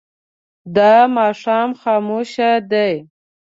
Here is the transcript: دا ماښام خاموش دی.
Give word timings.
دا 0.75 0.93
ماښام 1.17 1.69
خاموش 1.81 2.31
دی. 2.71 2.93